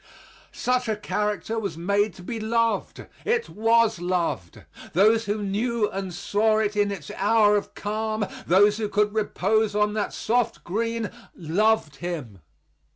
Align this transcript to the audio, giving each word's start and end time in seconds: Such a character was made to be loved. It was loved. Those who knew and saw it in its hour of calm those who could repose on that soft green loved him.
Such 0.51 0.89
a 0.89 0.95
character 0.95 1.59
was 1.59 1.77
made 1.77 2.15
to 2.15 2.23
be 2.23 2.39
loved. 2.39 3.05
It 3.23 3.49
was 3.49 3.99
loved. 4.01 4.63
Those 4.93 5.25
who 5.25 5.43
knew 5.43 5.91
and 5.91 6.11
saw 6.11 6.57
it 6.57 6.75
in 6.75 6.91
its 6.91 7.11
hour 7.15 7.55
of 7.55 7.75
calm 7.75 8.25
those 8.47 8.77
who 8.77 8.89
could 8.89 9.13
repose 9.13 9.75
on 9.75 9.93
that 9.93 10.11
soft 10.11 10.63
green 10.63 11.11
loved 11.35 11.97
him. 11.97 12.39